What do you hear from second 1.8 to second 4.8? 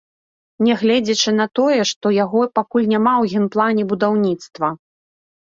што яго пакуль няма ў генплане будаўніцтва.